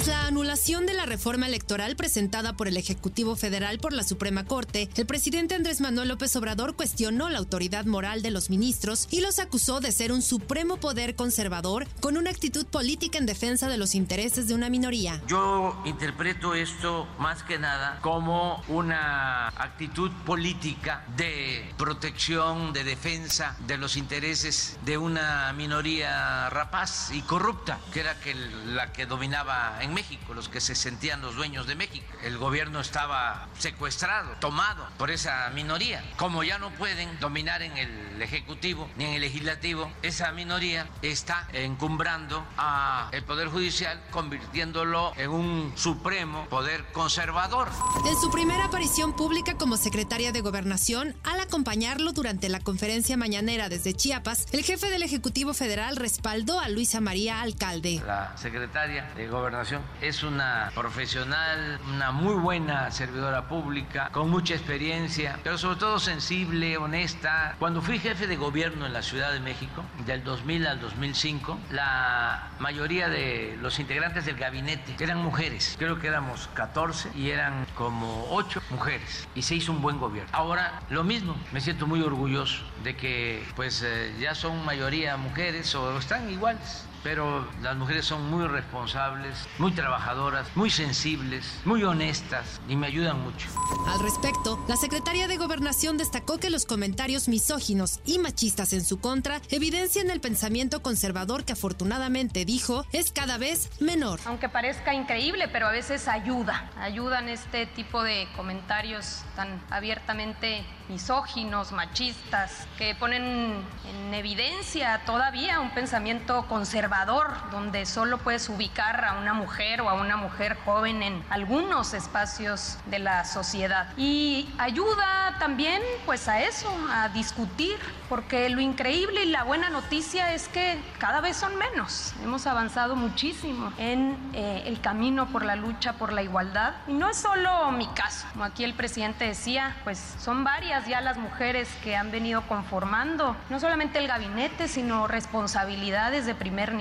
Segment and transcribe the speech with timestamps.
[0.00, 4.44] Tras la anulación de la reforma electoral presentada por el Ejecutivo Federal por la Suprema
[4.44, 9.20] Corte, el presidente Andrés Manuel López Obrador cuestionó la autoridad moral de los ministros y
[9.20, 13.76] los acusó de ser un supremo poder conservador con una actitud política en defensa de
[13.76, 15.20] los intereses de una minoría.
[15.26, 23.76] Yo interpreto esto más que nada como una actitud política de protección, de defensa de
[23.76, 28.16] los intereses de una minoría rapaz y corrupta, que era
[28.64, 32.06] la que dominaba en México, los que se sentían los dueños de México.
[32.22, 36.02] El gobierno estaba secuestrado, tomado por esa minoría.
[36.16, 41.48] Como ya no pueden dominar en el Ejecutivo ni en el Legislativo, esa minoría está
[41.52, 47.68] encumbrando al Poder Judicial, convirtiéndolo en un supremo poder conservador.
[48.06, 53.68] En su primera aparición pública como secretaria de Gobernación, al acompañarlo durante la conferencia mañanera
[53.68, 58.02] desde Chiapas, el jefe del Ejecutivo Federal respaldó a Luisa María Alcalde.
[58.06, 65.38] La secretaria de Gobernación es una profesional, una muy buena servidora pública, con mucha experiencia,
[65.42, 67.56] pero sobre todo sensible, honesta.
[67.58, 72.50] Cuando fui jefe de gobierno en la Ciudad de México, del 2000 al 2005, la
[72.58, 75.76] mayoría de los integrantes del gabinete eran mujeres.
[75.78, 79.28] Creo que éramos 14 y eran como 8 mujeres.
[79.34, 80.30] Y se hizo un buen gobierno.
[80.32, 81.36] Ahora, lo mismo.
[81.52, 86.86] Me siento muy orgulloso de que pues eh, ya son mayoría mujeres o están iguales
[87.02, 93.20] pero las mujeres son muy responsables, muy trabajadoras, muy sensibles, muy honestas y me ayudan
[93.22, 93.48] mucho.
[93.86, 99.00] Al respecto, la secretaria de Gobernación destacó que los comentarios misóginos y machistas en su
[99.00, 104.20] contra evidencian el pensamiento conservador que afortunadamente dijo es cada vez menor.
[104.26, 111.72] Aunque parezca increíble, pero a veces ayuda, ayudan este tipo de comentarios tan abiertamente misóginos,
[111.72, 116.46] machistas, que ponen en evidencia todavía un pensamiento
[116.90, 121.94] conservador donde solo puedes ubicar a una mujer o a una mujer joven en algunos
[121.94, 123.92] espacios de la sociedad.
[123.96, 130.34] Y ayuda también pues a eso, a discutir, porque lo increíble y la buena noticia
[130.34, 132.12] es que cada vez son menos.
[132.24, 136.74] Hemos avanzado muchísimo en eh, el camino por la lucha por la igualdad.
[136.88, 141.00] Y no es solo mi caso, como aquí el presidente decía, pues son varias ya
[141.00, 146.79] las mujeres que han venido conformando no solamente el gabinete, sino responsabilidades de primer nivel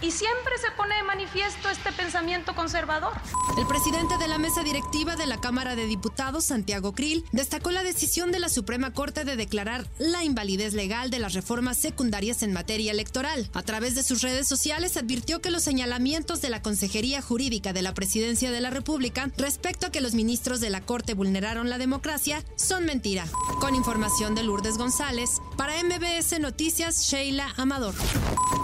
[0.00, 3.12] y siempre se pone de manifiesto este pensamiento conservador.
[3.58, 7.82] El presidente de la mesa directiva de la Cámara de Diputados, Santiago Krill, destacó la
[7.82, 12.52] decisión de la Suprema Corte de declarar la invalidez legal de las reformas secundarias en
[12.52, 13.50] materia electoral.
[13.52, 17.82] A través de sus redes sociales advirtió que los señalamientos de la Consejería Jurídica de
[17.82, 21.78] la Presidencia de la República respecto a que los ministros de la Corte vulneraron la
[21.78, 23.26] democracia son mentira.
[23.60, 27.94] Con información de Lourdes González, para MBS Noticias, Sheila Amador.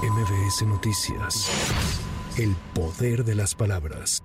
[0.03, 1.51] MBS Noticias.
[2.39, 4.23] El poder de las palabras.